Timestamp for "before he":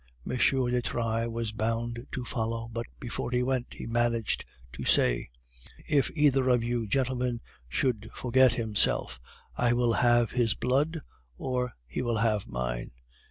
2.99-3.43